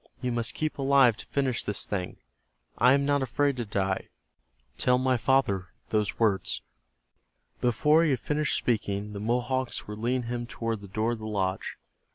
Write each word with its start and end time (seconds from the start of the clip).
"You 0.19 0.31
must 0.31 0.55
keep 0.55 0.79
alive 0.79 1.15
to 1.17 1.27
finish 1.27 1.63
this 1.63 1.85
thing. 1.85 2.17
I 2.75 2.93
am 2.93 3.05
not 3.05 3.21
afraid 3.21 3.55
to 3.57 3.65
die. 3.65 4.07
Tell 4.79 4.97
my 4.97 5.15
father 5.15 5.67
those 5.89 6.17
words." 6.17 6.63
Before 7.59 8.03
he 8.03 8.09
had 8.09 8.19
finished 8.19 8.57
speaking 8.57 9.13
the 9.13 9.19
Mohawks 9.19 9.87
were 9.87 9.95
leading 9.95 10.23
him 10.23 10.47
toward 10.47 10.81
the 10.81 10.87
door 10.87 11.11
of 11.11 11.19
the 11.19 11.27
lodge. 11.27 11.77